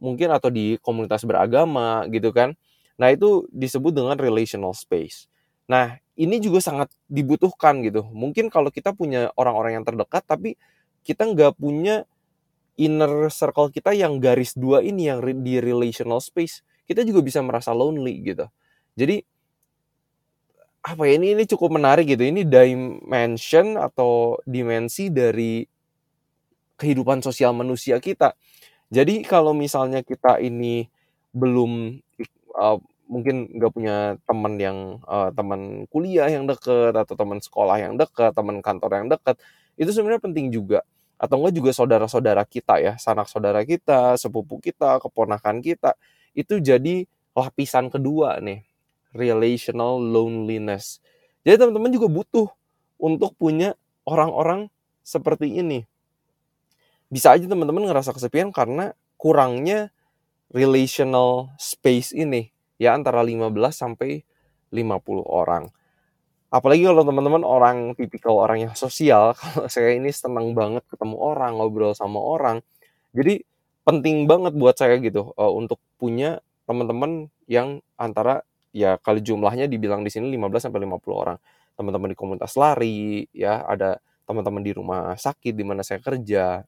mungkin 0.00 0.28
atau 0.32 0.52
di 0.52 0.76
komunitas 0.80 1.24
beragama 1.24 2.04
gitu 2.12 2.30
kan. 2.32 2.52
Nah, 2.96 3.12
itu 3.12 3.44
disebut 3.52 3.92
dengan 3.92 4.16
relational 4.16 4.72
space. 4.72 5.28
Nah, 5.68 6.00
ini 6.16 6.40
juga 6.40 6.64
sangat 6.64 6.88
dibutuhkan 7.10 7.84
gitu. 7.84 8.08
Mungkin 8.08 8.48
kalau 8.48 8.72
kita 8.72 8.96
punya 8.96 9.28
orang-orang 9.36 9.80
yang 9.80 9.84
terdekat 9.84 10.24
tapi 10.24 10.56
kita 11.04 11.28
nggak 11.28 11.60
punya 11.60 12.08
inner 12.76 13.32
circle 13.32 13.72
kita 13.72 13.96
yang 13.96 14.20
garis 14.20 14.52
dua 14.56 14.84
ini 14.84 15.08
yang 15.08 15.24
di 15.42 15.60
relational 15.60 16.20
space, 16.20 16.60
kita 16.84 17.02
juga 17.02 17.24
bisa 17.24 17.40
merasa 17.40 17.72
lonely 17.72 18.22
gitu. 18.24 18.46
Jadi 18.96 19.24
apa 20.86 21.02
ya 21.02 21.18
ini 21.18 21.34
ini 21.34 21.44
cukup 21.50 21.74
menarik 21.74 22.06
gitu. 22.06 22.22
Ini 22.22 22.46
dimension 22.46 23.74
atau 23.74 24.38
dimensi 24.46 25.10
dari 25.10 25.66
kehidupan 26.78 27.24
sosial 27.24 27.56
manusia 27.56 27.98
kita. 27.98 28.36
Jadi 28.92 29.26
kalau 29.26 29.50
misalnya 29.50 30.06
kita 30.06 30.38
ini 30.38 30.86
belum 31.34 31.98
uh, 32.54 32.78
mungkin 33.10 33.50
nggak 33.58 33.72
punya 33.74 33.96
teman 34.26 34.54
yang 34.62 34.78
uh, 35.06 35.30
teman 35.34 35.90
kuliah 35.90 36.30
yang 36.30 36.46
deket 36.46 36.94
atau 36.94 37.14
teman 37.18 37.42
sekolah 37.42 37.82
yang 37.82 37.98
deket, 37.98 38.30
teman 38.34 38.62
kantor 38.62 38.90
yang 39.02 39.08
deket, 39.10 39.36
itu 39.74 39.90
sebenarnya 39.90 40.22
penting 40.22 40.54
juga. 40.54 40.86
Atau 41.16 41.40
enggak 41.40 41.54
juga 41.56 41.70
saudara-saudara 41.72 42.44
kita 42.44 42.80
ya, 42.80 42.92
sanak 43.00 43.28
saudara 43.28 43.64
kita, 43.64 44.20
sepupu 44.20 44.60
kita, 44.60 45.00
keponakan 45.00 45.64
kita, 45.64 45.96
itu 46.36 46.60
jadi 46.60 47.08
lapisan 47.32 47.88
kedua 47.88 48.40
nih, 48.40 48.64
relational 49.16 49.96
loneliness. 50.00 51.00
Jadi 51.44 51.56
teman-teman 51.56 51.92
juga 51.92 52.08
butuh 52.12 52.48
untuk 53.00 53.32
punya 53.36 53.72
orang-orang 54.04 54.68
seperti 55.00 55.56
ini 55.56 55.88
bisa 57.06 57.34
aja 57.34 57.46
teman-teman 57.46 57.86
ngerasa 57.86 58.10
kesepian 58.10 58.50
karena 58.50 58.90
kurangnya 59.14 59.94
relational 60.50 61.54
space 61.54 62.10
ini 62.10 62.50
ya 62.82 62.98
antara 62.98 63.22
15 63.22 63.54
sampai 63.70 64.26
50 64.74 65.22
orang. 65.22 65.70
Apalagi 66.56 66.88
kalau 66.88 67.04
teman-teman 67.04 67.44
orang 67.44 67.76
tipikal 67.92 68.40
orang 68.40 68.68
yang 68.68 68.72
sosial, 68.72 69.32
kalau 69.40 69.68
saya 69.68 69.92
ini 69.92 70.08
senang 70.08 70.56
banget 70.56 70.88
ketemu 70.88 71.16
orang, 71.20 71.60
ngobrol 71.60 71.92
sama 71.92 72.16
orang. 72.16 72.64
Jadi 73.12 73.44
penting 73.84 74.24
banget 74.24 74.56
buat 74.56 74.74
saya 74.80 74.96
gitu 74.98 75.36
uh, 75.36 75.52
untuk 75.52 75.78
punya 76.00 76.40
teman-teman 76.64 77.28
yang 77.46 77.84
antara 78.00 78.42
ya 78.74 78.98
kali 78.98 79.22
jumlahnya 79.22 79.70
dibilang 79.70 80.02
di 80.02 80.10
sini 80.10 80.32
15 80.32 80.72
sampai 80.72 80.80
50 80.88 81.12
orang. 81.12 81.38
Teman-teman 81.76 82.08
di 82.08 82.16
komunitas 82.16 82.56
lari, 82.56 83.28
ya 83.36 83.60
ada 83.68 84.00
teman-teman 84.24 84.64
di 84.64 84.72
rumah 84.72 85.12
sakit 85.14 85.52
di 85.52 85.62
mana 85.62 85.84
saya 85.84 86.00
kerja, 86.00 86.64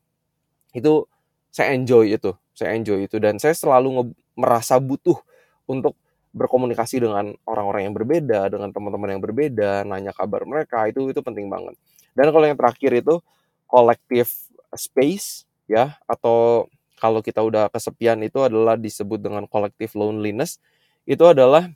itu 0.76 1.08
saya 1.48 1.72
enjoy 1.72 2.12
itu 2.12 2.30
saya 2.52 2.74
enjoy 2.76 3.06
itu 3.08 3.16
dan 3.22 3.40
saya 3.40 3.54
selalu 3.56 4.12
merasa 4.34 4.76
butuh 4.82 5.16
untuk 5.64 5.94
berkomunikasi 6.38 7.02
dengan 7.02 7.34
orang-orang 7.44 7.90
yang 7.90 7.94
berbeda 7.98 8.46
dengan 8.48 8.70
teman-teman 8.70 9.18
yang 9.18 9.22
berbeda 9.22 9.82
nanya 9.82 10.14
kabar 10.14 10.46
mereka 10.46 10.86
itu 10.86 11.10
itu 11.10 11.20
penting 11.20 11.50
banget. 11.50 11.74
Dan 12.14 12.30
kalau 12.30 12.46
yang 12.46 12.58
terakhir 12.58 12.94
itu 12.94 13.18
collective 13.66 14.30
space 14.72 15.44
ya 15.68 15.98
atau 16.06 16.66
kalau 16.98 17.22
kita 17.22 17.42
udah 17.42 17.70
kesepian 17.70 18.18
itu 18.26 18.42
adalah 18.42 18.74
disebut 18.74 19.22
dengan 19.22 19.46
collective 19.46 19.94
loneliness. 19.94 20.58
Itu 21.06 21.30
adalah 21.30 21.70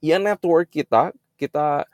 ya 0.00 0.16
network 0.16 0.72
kita 0.72 1.12
kita 1.36 1.84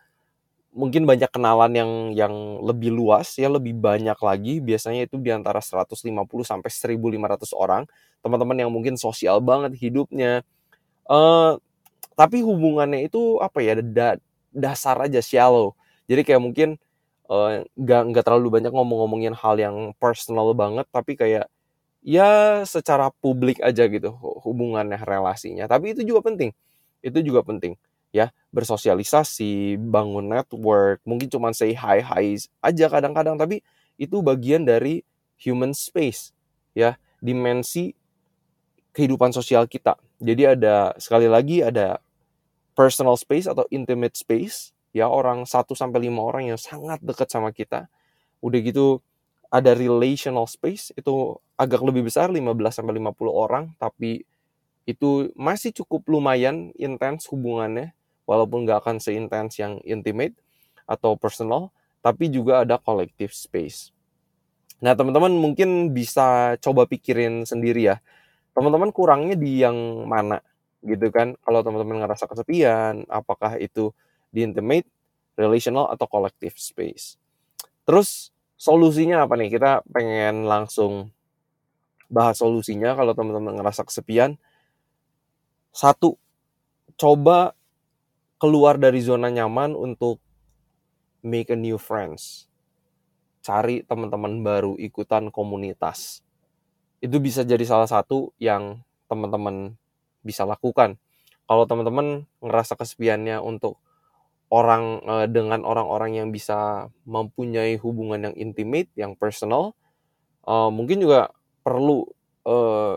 mungkin 0.71 1.09
banyak 1.09 1.27
kenalan 1.35 1.73
yang 1.75 1.91
yang 2.15 2.35
lebih 2.63 2.95
luas 2.95 3.35
ya 3.35 3.51
lebih 3.51 3.75
banyak 3.75 4.15
lagi. 4.23 4.63
Biasanya 4.63 5.11
itu 5.11 5.19
di 5.19 5.35
antara 5.35 5.59
150 5.59 5.99
sampai 6.47 6.71
1500 6.71 7.51
orang 7.59 7.83
teman-teman 8.23 8.57
yang 8.59 8.71
mungkin 8.71 8.95
sosial 8.95 9.43
banget 9.43 9.75
hidupnya. 9.79 10.47
Uh, 11.09 11.59
tapi 12.19 12.43
hubungannya 12.43 13.07
itu 13.07 13.39
apa 13.39 13.63
ya 13.63 13.79
da 13.79 14.19
dasar 14.51 14.99
aja 15.07 15.23
shallow. 15.23 15.79
Jadi 16.11 16.27
kayak 16.27 16.43
mungkin 16.43 16.69
uh, 17.31 17.63
nggak 17.79 18.03
nggak 18.11 18.25
terlalu 18.27 18.59
banyak 18.59 18.73
ngomong-ngomongin 18.75 19.35
hal 19.39 19.55
yang 19.61 19.95
personal 20.03 20.51
banget 20.59 20.89
tapi 20.91 21.15
kayak 21.15 21.47
ya 22.03 22.63
secara 22.67 23.13
publik 23.23 23.63
aja 23.63 23.87
gitu 23.87 24.11
hubungannya 24.43 24.99
relasinya. 25.07 25.71
Tapi 25.71 25.95
itu 25.95 26.03
juga 26.03 26.27
penting. 26.27 26.51
Itu 27.05 27.23
juga 27.23 27.47
penting 27.47 27.79
ya. 28.11 28.35
Bersosialisasi, 28.51 29.79
bangun 29.79 30.27
network, 30.33 30.99
mungkin 31.07 31.29
cuma 31.31 31.55
say 31.55 31.77
hi 31.77 32.03
hi 32.03 32.35
aja 32.65 32.87
kadang-kadang. 32.91 33.39
Tapi 33.39 33.63
itu 34.01 34.19
bagian 34.25 34.67
dari 34.67 35.07
human 35.39 35.71
space 35.77 36.35
ya, 36.75 36.99
dimensi 37.23 37.95
kehidupan 38.97 39.31
sosial 39.31 39.71
kita. 39.71 39.95
Jadi 40.19 40.59
ada 40.59 40.97
sekali 40.99 41.31
lagi 41.31 41.63
ada 41.63 42.03
personal 42.79 43.19
space 43.19 43.51
atau 43.51 43.67
intimate 43.75 44.15
space 44.15 44.71
ya 44.95 45.11
orang 45.11 45.43
1 45.43 45.75
sampai 45.75 46.07
5 46.07 46.15
orang 46.23 46.55
yang 46.55 46.61
sangat 46.61 47.03
dekat 47.03 47.27
sama 47.27 47.51
kita. 47.51 47.91
Udah 48.39 48.63
gitu 48.63 49.03
ada 49.51 49.75
relational 49.75 50.47
space 50.47 50.95
itu 50.95 51.35
agak 51.59 51.83
lebih 51.83 52.07
besar 52.07 52.31
15 52.31 52.55
sampai 52.71 53.03
50 53.03 53.35
orang 53.35 53.75
tapi 53.83 54.23
itu 54.87 55.35
masih 55.35 55.75
cukup 55.75 56.07
lumayan 56.07 56.71
intens 56.79 57.27
hubungannya 57.29 57.99
walaupun 58.25 58.65
nggak 58.65 58.85
akan 58.85 58.97
seintens 59.03 59.61
yang 59.61 59.81
intimate 59.85 60.37
atau 60.89 61.17
personal, 61.17 61.69
tapi 62.01 62.33
juga 62.33 62.65
ada 62.65 62.81
collective 62.81 63.33
space. 63.37 63.93
Nah, 64.81 64.97
teman-teman 64.97 65.37
mungkin 65.37 65.93
bisa 65.93 66.57
coba 66.65 66.89
pikirin 66.89 67.45
sendiri 67.45 67.93
ya. 67.93 67.97
Teman-teman 68.57 68.89
kurangnya 68.93 69.37
di 69.37 69.61
yang 69.61 70.09
mana 70.09 70.41
gitu 70.83 71.11
kan? 71.11 71.35
Kalau 71.43 71.61
teman-teman 71.63 72.05
ngerasa 72.05 72.27
kesepian, 72.31 73.07
apakah 73.11 73.59
itu 73.59 73.91
di 74.31 74.45
intimate, 74.45 74.87
relational 75.39 75.89
atau 75.91 76.07
collective 76.11 76.59
space. 76.59 77.17
Terus 77.87 78.35
solusinya 78.59 79.25
apa 79.25 79.39
nih? 79.39 79.55
Kita 79.55 79.87
pengen 79.89 80.45
langsung 80.45 81.15
bahas 82.11 82.41
solusinya 82.41 82.97
kalau 82.97 83.13
teman-teman 83.13 83.61
ngerasa 83.61 83.85
kesepian. 83.85 84.37
Satu, 85.71 86.19
coba 86.99 87.55
keluar 88.41 88.81
dari 88.81 88.99
zona 88.99 89.31
nyaman 89.31 89.79
untuk 89.79 90.19
make 91.23 91.53
a 91.53 91.59
new 91.59 91.79
friends. 91.79 92.51
Cari 93.45 93.87
teman-teman 93.87 94.43
baru, 94.43 94.75
ikutan 94.77 95.31
komunitas. 95.31 96.27
Itu 96.99 97.23
bisa 97.23 97.47
jadi 97.47 97.63
salah 97.63 97.87
satu 97.87 98.35
yang 98.43 98.83
teman-teman 99.07 99.79
bisa 100.25 100.45
lakukan. 100.45 100.97
Kalau 101.49 101.65
teman-teman 101.65 102.29
ngerasa 102.45 102.77
kesepiannya 102.77 103.41
untuk 103.41 103.81
orang 104.53 105.01
eh, 105.05 105.27
dengan 105.29 105.65
orang-orang 105.65 106.21
yang 106.21 106.29
bisa 106.33 106.89
mempunyai 107.09 107.77
hubungan 107.81 108.31
yang 108.31 108.35
intimate, 108.37 108.89
yang 108.97 109.13
personal, 109.17 109.77
uh, 110.49 110.73
mungkin 110.73 111.05
juga 111.05 111.29
perlu 111.61 112.09
uh, 112.49 112.97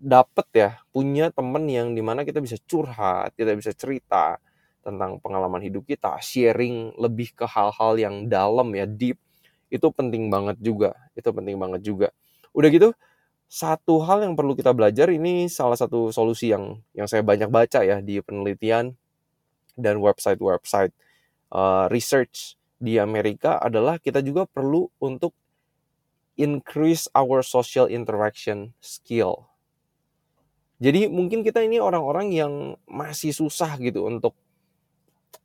dapet 0.00 0.46
ya 0.56 0.70
punya 0.90 1.28
temen 1.30 1.68
yang 1.68 1.92
di 1.92 2.00
mana 2.00 2.24
kita 2.24 2.40
bisa 2.40 2.56
curhat, 2.64 3.36
kita 3.36 3.52
bisa 3.52 3.76
cerita, 3.76 4.40
tentang 4.86 5.18
pengalaman 5.18 5.58
hidup 5.66 5.82
kita, 5.82 6.14
sharing 6.22 6.94
lebih 6.94 7.34
ke 7.34 7.42
hal-hal 7.42 7.98
yang 7.98 8.30
dalam 8.30 8.70
ya, 8.70 8.86
deep, 8.86 9.18
itu 9.66 9.90
penting 9.90 10.30
banget 10.30 10.54
juga. 10.62 10.94
Itu 11.18 11.34
penting 11.34 11.58
banget 11.58 11.82
juga. 11.82 12.14
Udah 12.54 12.70
gitu, 12.70 12.94
satu 13.46 14.02
hal 14.02 14.26
yang 14.26 14.34
perlu 14.34 14.58
kita 14.58 14.74
belajar 14.74 15.06
ini 15.10 15.46
salah 15.46 15.78
satu 15.78 16.10
solusi 16.10 16.50
yang 16.50 16.82
yang 16.98 17.06
saya 17.06 17.22
banyak 17.22 17.46
baca 17.46 17.86
ya 17.86 18.02
di 18.02 18.18
penelitian 18.18 18.98
dan 19.78 20.02
website-website 20.02 20.90
uh, 21.54 21.86
research 21.88 22.58
di 22.76 22.98
Amerika 22.98 23.56
adalah 23.62 23.96
kita 24.02 24.20
juga 24.20 24.44
perlu 24.44 24.90
untuk 24.98 25.32
increase 26.36 27.08
our 27.16 27.40
social 27.40 27.88
interaction 27.88 28.76
skill. 28.82 29.48
Jadi 30.76 31.08
mungkin 31.08 31.40
kita 31.40 31.64
ini 31.64 31.80
orang-orang 31.80 32.36
yang 32.36 32.52
masih 32.84 33.32
susah 33.32 33.80
gitu 33.80 34.04
untuk 34.04 34.36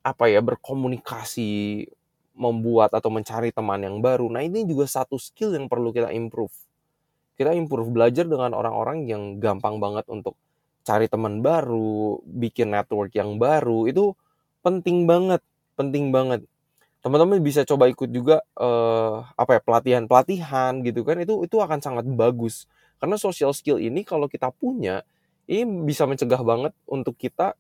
apa 0.04 0.28
ya 0.28 0.44
berkomunikasi, 0.44 1.88
membuat 2.36 2.92
atau 2.92 3.08
mencari 3.08 3.56
teman 3.56 3.80
yang 3.80 4.04
baru. 4.04 4.28
Nah, 4.28 4.44
ini 4.44 4.68
juga 4.68 4.90
satu 4.92 5.16
skill 5.16 5.56
yang 5.56 5.72
perlu 5.72 5.96
kita 5.96 6.12
improve. 6.12 6.52
Kita 7.42 7.58
improve 7.58 7.90
belajar 7.90 8.30
dengan 8.30 8.54
orang-orang 8.54 9.10
yang 9.10 9.42
gampang 9.42 9.82
banget 9.82 10.06
untuk 10.14 10.38
cari 10.86 11.10
teman 11.10 11.42
baru, 11.42 12.22
bikin 12.22 12.70
network 12.70 13.10
yang 13.18 13.42
baru. 13.42 13.90
Itu 13.90 14.14
penting 14.62 15.10
banget, 15.10 15.42
penting 15.74 16.14
banget. 16.14 16.46
Teman-teman 17.02 17.42
bisa 17.42 17.66
coba 17.66 17.90
ikut 17.90 18.14
juga 18.14 18.46
uh, 18.62 19.26
apa 19.34 19.58
ya 19.58 19.62
pelatihan-pelatihan 19.66 20.86
gitu 20.86 21.02
kan 21.02 21.18
itu 21.18 21.42
itu 21.42 21.58
akan 21.58 21.82
sangat 21.82 22.06
bagus. 22.14 22.70
Karena 23.02 23.18
social 23.18 23.58
skill 23.58 23.82
ini 23.82 24.06
kalau 24.06 24.30
kita 24.30 24.54
punya 24.54 25.02
ini 25.50 25.66
bisa 25.82 26.06
mencegah 26.06 26.46
banget 26.46 26.78
untuk 26.86 27.18
kita 27.18 27.58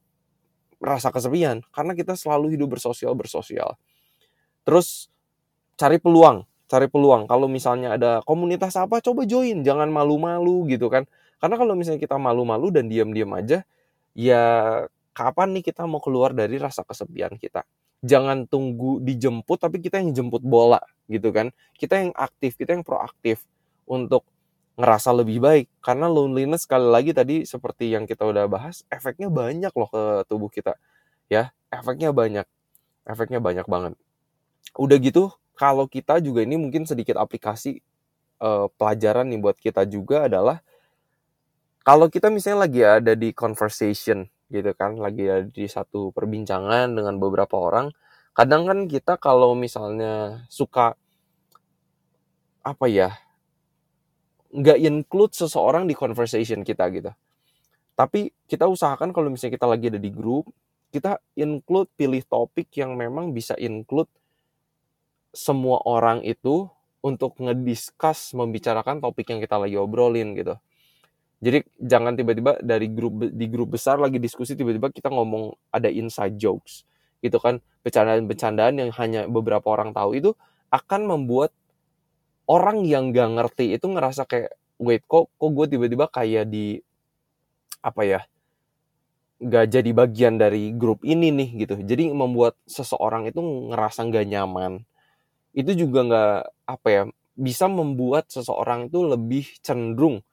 rasa 0.81 1.13
kesepian 1.13 1.61
karena 1.69 1.93
kita 1.93 2.17
selalu 2.17 2.57
hidup 2.57 2.73
bersosial 2.73 3.13
bersosial 3.13 3.77
terus 4.65 5.13
cari 5.77 6.01
peluang 6.01 6.41
cari 6.71 6.87
peluang. 6.87 7.27
Kalau 7.27 7.51
misalnya 7.51 7.99
ada 7.99 8.23
komunitas 8.23 8.79
apa 8.79 9.03
coba 9.03 9.27
join. 9.27 9.59
Jangan 9.59 9.91
malu-malu 9.91 10.71
gitu 10.71 10.87
kan. 10.87 11.03
Karena 11.43 11.59
kalau 11.59 11.75
misalnya 11.75 11.99
kita 11.99 12.15
malu-malu 12.15 12.71
dan 12.71 12.87
diam-diam 12.87 13.27
aja 13.35 13.67
ya 14.15 14.43
kapan 15.11 15.57
nih 15.59 15.63
kita 15.67 15.83
mau 15.83 15.99
keluar 15.99 16.31
dari 16.31 16.55
rasa 16.55 16.87
kesepian 16.87 17.35
kita? 17.35 17.67
Jangan 18.01 18.47
tunggu 18.47 19.03
dijemput 19.03 19.59
tapi 19.59 19.83
kita 19.83 19.99
yang 19.99 20.15
jemput 20.15 20.39
bola 20.39 20.79
gitu 21.11 21.35
kan. 21.35 21.51
Kita 21.75 21.99
yang 21.99 22.15
aktif 22.15 22.55
kita 22.55 22.71
yang 22.71 22.87
proaktif 22.87 23.43
untuk 23.83 24.23
ngerasa 24.79 25.11
lebih 25.11 25.43
baik. 25.43 25.67
Karena 25.83 26.07
loneliness 26.07 26.63
sekali 26.63 26.87
lagi 26.87 27.11
tadi 27.11 27.43
seperti 27.43 27.91
yang 27.91 28.07
kita 28.07 28.23
udah 28.23 28.47
bahas 28.47 28.87
efeknya 28.87 29.27
banyak 29.27 29.75
loh 29.75 29.91
ke 29.91 30.03
tubuh 30.31 30.47
kita. 30.47 30.79
Ya 31.27 31.51
efeknya 31.67 32.15
banyak. 32.15 32.47
Efeknya 33.03 33.43
banyak 33.43 33.67
banget. 33.67 33.99
Udah 34.79 34.97
gitu 35.03 35.35
kalau 35.61 35.85
kita 35.85 36.17
juga 36.17 36.41
ini 36.41 36.57
mungkin 36.57 36.89
sedikit 36.89 37.21
aplikasi 37.21 37.85
uh, 38.41 38.65
pelajaran 38.81 39.29
nih 39.29 39.37
buat 39.37 39.57
kita 39.61 39.85
juga 39.85 40.25
adalah 40.25 40.65
kalau 41.85 42.09
kita 42.09 42.33
misalnya 42.33 42.65
lagi 42.65 42.81
ada 42.81 43.13
di 43.13 43.29
conversation 43.29 44.25
gitu 44.49 44.73
kan 44.73 44.97
lagi 44.97 45.29
ada 45.29 45.45
di 45.45 45.69
satu 45.69 46.09
perbincangan 46.17 46.97
dengan 46.97 47.21
beberapa 47.21 47.61
orang 47.61 47.93
kadang 48.33 48.65
kan 48.65 48.89
kita 48.89 49.21
kalau 49.21 49.53
misalnya 49.53 50.41
suka 50.49 50.97
apa 52.65 52.85
ya 52.89 53.13
nggak 54.49 54.81
include 54.81 55.37
seseorang 55.37 55.87
di 55.87 55.95
conversation 55.95 56.65
kita 56.65 56.89
gitu. 56.91 57.13
Tapi 57.95 58.33
kita 58.49 58.67
usahakan 58.67 59.15
kalau 59.15 59.31
misalnya 59.31 59.55
kita 59.55 59.67
lagi 59.69 59.85
ada 59.93 60.01
di 60.01 60.11
grup 60.11 60.51
kita 60.91 61.23
include 61.39 61.87
pilih 61.95 62.19
topik 62.27 62.67
yang 62.75 62.99
memang 62.99 63.31
bisa 63.31 63.55
include 63.55 64.11
semua 65.31 65.79
orang 65.87 66.23
itu 66.27 66.67
untuk 67.01 67.39
ngediscuss 67.41 68.37
membicarakan 68.37 69.01
topik 69.01 69.33
yang 69.33 69.41
kita 69.41 69.57
lagi 69.57 69.75
obrolin 69.79 70.37
gitu. 70.37 70.55
Jadi 71.41 71.65
jangan 71.81 72.13
tiba-tiba 72.13 72.61
dari 72.61 72.85
grup 72.85 73.25
di 73.33 73.45
grup 73.49 73.73
besar 73.73 73.97
lagi 73.97 74.21
diskusi 74.21 74.53
tiba-tiba 74.53 74.93
kita 74.93 75.09
ngomong 75.09 75.57
ada 75.73 75.89
inside 75.89 76.37
jokes 76.37 76.85
gitu 77.25 77.41
kan. 77.41 77.57
Bercandaan-bercandaan 77.81 78.77
yang 78.77 78.91
hanya 78.93 79.25
beberapa 79.25 79.65
orang 79.73 79.89
tahu 79.89 80.13
itu 80.13 80.31
akan 80.69 81.09
membuat 81.09 81.49
orang 82.45 82.85
yang 82.85 83.09
gak 83.09 83.41
ngerti 83.41 83.73
itu 83.73 83.89
ngerasa 83.89 84.29
kayak 84.29 84.53
wait 84.77 85.01
kok 85.09 85.33
kok 85.33 85.49
gue 85.49 85.65
tiba-tiba 85.65 86.05
kayak 86.05 86.45
di 86.45 86.77
apa 87.81 88.01
ya 88.05 88.21
gak 89.41 89.73
jadi 89.73 89.89
bagian 89.97 90.37
dari 90.37 90.69
grup 90.77 91.01
ini 91.01 91.33
nih 91.33 91.65
gitu. 91.65 91.81
Jadi 91.81 92.13
membuat 92.13 92.53
seseorang 92.69 93.25
itu 93.25 93.41
ngerasa 93.41 94.05
gak 94.13 94.29
nyaman 94.29 94.85
itu 95.51 95.71
juga 95.75 95.99
nggak 96.07 96.39
apa 96.67 96.87
ya 96.87 97.03
bisa 97.35 97.65
membuat 97.67 98.27
seseorang 98.31 98.91
itu 98.91 99.03
lebih 99.03 99.45
cenderung 99.63 100.23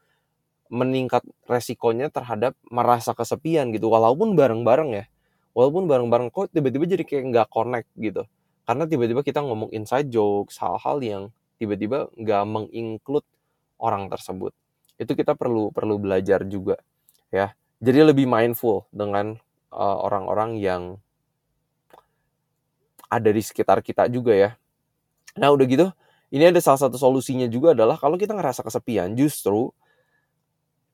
meningkat 0.68 1.24
resikonya 1.48 2.12
terhadap 2.12 2.52
merasa 2.68 3.16
kesepian 3.16 3.72
gitu. 3.72 3.88
Walaupun 3.88 4.36
bareng-bareng 4.36 4.90
ya. 4.92 5.04
Walaupun 5.56 5.88
bareng-bareng 5.88 6.28
kok 6.30 6.52
tiba-tiba 6.52 6.84
jadi 6.84 7.04
kayak 7.08 7.24
nggak 7.32 7.48
connect 7.48 7.88
gitu. 7.96 8.28
Karena 8.68 8.84
tiba-tiba 8.84 9.24
kita 9.24 9.40
ngomong 9.40 9.72
inside 9.72 10.12
jokes 10.12 10.60
hal-hal 10.60 11.00
yang 11.00 11.22
tiba-tiba 11.56 12.12
nggak 12.14 12.44
menginclude 12.44 13.26
orang 13.80 14.12
tersebut. 14.12 14.52
Itu 15.00 15.16
kita 15.16 15.34
perlu 15.34 15.72
perlu 15.72 15.96
belajar 15.96 16.44
juga 16.44 16.76
ya. 17.32 17.56
Jadi 17.80 18.12
lebih 18.12 18.28
mindful 18.28 18.84
dengan 18.92 19.40
uh, 19.72 19.98
orang-orang 20.04 20.60
yang 20.60 20.82
ada 23.08 23.30
di 23.32 23.40
sekitar 23.40 23.80
kita 23.80 24.12
juga 24.12 24.36
ya 24.36 24.50
nah 25.38 25.54
udah 25.54 25.66
gitu 25.70 25.86
ini 26.28 26.50
ada 26.50 26.60
salah 26.60 26.82
satu 26.82 27.00
solusinya 27.00 27.48
juga 27.48 27.72
adalah 27.72 27.96
kalau 27.96 28.20
kita 28.20 28.36
ngerasa 28.36 28.60
kesepian 28.66 29.16
justru 29.16 29.72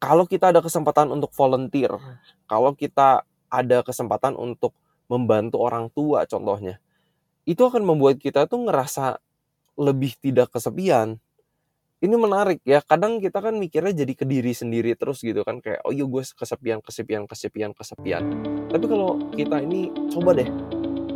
kalau 0.04 0.28
kita 0.28 0.52
ada 0.52 0.60
kesempatan 0.60 1.08
untuk 1.08 1.32
volunteer, 1.32 1.96
kalau 2.44 2.76
kita 2.76 3.24
ada 3.48 3.80
kesempatan 3.80 4.36
untuk 4.36 4.76
membantu 5.08 5.64
orang 5.64 5.88
tua 5.88 6.28
contohnya, 6.28 6.76
itu 7.48 7.64
akan 7.64 7.80
membuat 7.88 8.20
kita 8.20 8.44
tuh 8.44 8.68
ngerasa 8.68 9.16
lebih 9.80 10.12
tidak 10.20 10.52
kesepian. 10.52 11.16
Ini 12.04 12.20
menarik 12.20 12.60
ya, 12.68 12.84
kadang 12.84 13.16
kita 13.16 13.40
kan 13.40 13.56
mikirnya 13.56 13.96
jadi 13.96 14.12
ke 14.12 14.28
diri 14.28 14.52
sendiri 14.52 14.92
terus 14.92 15.24
gitu 15.24 15.40
kan, 15.40 15.64
kayak 15.64 15.80
oh 15.88 15.92
iya 15.94 16.04
gue 16.04 16.20
kesepian, 16.20 16.84
kesepian, 16.84 17.24
kesepian, 17.24 17.70
kesepian. 17.72 18.22
Tapi 18.68 18.84
kalau 18.84 19.16
kita 19.32 19.64
ini 19.64 19.88
coba 20.12 20.36
deh 20.36 20.52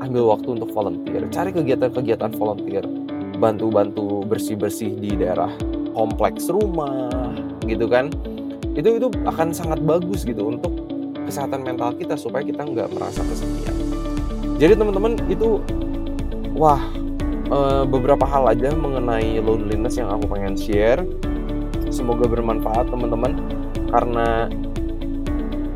ambil 0.01 0.33
waktu 0.33 0.49
untuk 0.57 0.73
volunteer, 0.73 1.29
cari 1.29 1.53
kegiatan-kegiatan 1.53 2.33
volunteer, 2.41 2.89
bantu-bantu 3.39 4.27
bersih-bersih 4.27 4.99
di 4.99 5.15
daerah 5.15 5.51
kompleks 5.95 6.51
rumah 6.51 7.09
gitu 7.65 7.87
kan. 7.87 8.11
Itu 8.75 8.99
itu 8.99 9.09
akan 9.27 9.55
sangat 9.55 9.83
bagus 9.83 10.27
gitu 10.27 10.51
untuk 10.51 10.71
kesehatan 11.27 11.63
mental 11.63 11.95
kita 11.95 12.15
supaya 12.19 12.43
kita 12.43 12.67
nggak 12.67 12.91
merasa 12.95 13.23
kesepian. 13.23 13.75
Jadi 14.59 14.75
teman-teman 14.75 15.15
itu 15.31 15.63
wah 16.59 16.83
eh, 17.49 17.85
beberapa 17.87 18.27
hal 18.27 18.51
aja 18.51 18.75
mengenai 18.75 19.39
loneliness 19.39 19.97
yang 19.99 20.11
aku 20.11 20.27
pengen 20.35 20.59
share. 20.59 21.03
Semoga 21.89 22.29
bermanfaat 22.29 22.93
teman-teman 22.93 23.33
karena 23.89 24.53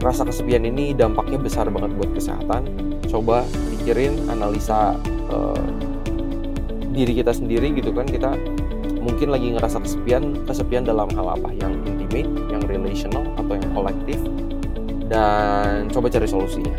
rasa 0.02 0.26
kesepian 0.26 0.66
ini 0.66 0.92
dampaknya 0.92 1.38
besar 1.40 1.70
banget 1.70 1.94
buat 1.96 2.10
kesehatan. 2.12 2.62
Coba 3.06 3.46
pikirin 3.70 4.28
analisa 4.28 4.98
uh, 5.30 5.64
diri 6.92 7.12
kita 7.18 7.32
sendiri 7.32 7.72
gitu 7.72 7.90
kan 7.96 8.04
kita 8.04 8.36
mungkin 9.02 9.34
lagi 9.34 9.50
ngerasa 9.56 9.82
kesepian 9.82 10.46
kesepian 10.46 10.84
dalam 10.86 11.10
hal 11.16 11.34
apa? 11.34 11.50
Yang 11.56 11.72
intimate 11.88 12.30
yang 12.52 12.62
relational 12.68 13.24
atau 13.34 13.54
yang 13.58 13.72
kolektif? 13.74 14.18
Dan 15.08 15.90
coba 15.90 16.06
cari 16.12 16.28
solusinya. 16.28 16.76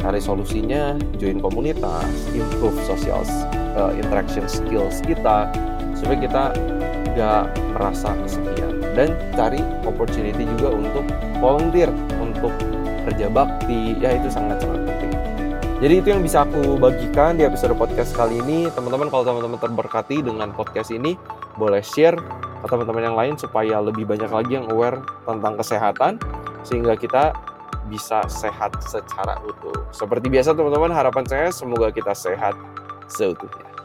Cari 0.00 0.20
solusinya 0.22 0.94
join 1.18 1.42
komunitas 1.42 2.06
improve 2.32 2.78
social 2.86 3.26
uh, 3.74 3.92
interaction 3.92 4.46
skills 4.46 5.02
kita 5.02 5.50
supaya 5.98 6.18
kita 6.22 6.42
gak 7.18 7.44
merasa 7.74 8.14
kesepian. 8.24 8.72
Dan 8.96 9.12
cari 9.36 9.60
opportunity 9.84 10.48
juga 10.56 10.72
untuk 10.72 11.04
volunteer 11.42 11.92
untuk 12.16 12.54
kerja 13.06 13.28
bakti. 13.28 13.98
Ya 14.00 14.16
itu 14.16 14.32
sangat 14.32 14.55
jadi 15.76 16.00
itu 16.00 16.08
yang 16.08 16.24
bisa 16.24 16.48
aku 16.48 16.80
bagikan 16.80 17.36
di 17.36 17.44
episode 17.44 17.76
podcast 17.76 18.16
kali 18.16 18.40
ini. 18.40 18.72
Teman-teman 18.72 19.12
kalau 19.12 19.28
teman-teman 19.28 19.60
terberkati 19.60 20.24
dengan 20.24 20.48
podcast 20.56 20.88
ini, 20.88 21.20
boleh 21.60 21.84
share 21.84 22.16
ke 22.64 22.66
teman-teman 22.66 23.12
yang 23.12 23.16
lain 23.16 23.34
supaya 23.36 23.84
lebih 23.84 24.08
banyak 24.08 24.32
lagi 24.32 24.56
yang 24.56 24.64
aware 24.72 25.04
tentang 25.28 25.60
kesehatan 25.60 26.16
sehingga 26.64 26.96
kita 26.96 27.36
bisa 27.92 28.24
sehat 28.24 28.72
secara 28.80 29.36
utuh. 29.44 29.84
Seperti 29.92 30.32
biasa 30.32 30.56
teman-teman, 30.56 30.96
harapan 30.96 31.28
saya 31.28 31.52
semoga 31.52 31.92
kita 31.92 32.16
sehat 32.16 32.56
seutuhnya. 33.12 33.75